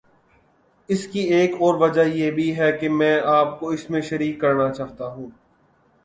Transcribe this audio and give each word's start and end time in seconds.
اس 0.89 1.07
کی 1.07 1.19
ایک 1.19 1.51
وجہ 1.81 2.01
یہ 2.01 2.31
بھی 2.31 2.57
ہے 2.57 2.71
کہ 2.71 2.89
میں 2.89 3.19
آپ 3.25 3.59
کو 3.59 3.69
اس 3.69 3.89
میں 3.89 4.01
شریک 4.01 4.39
کرنا 4.41 4.71
چاہتا 4.71 5.07
ہوں۔ 5.07 5.29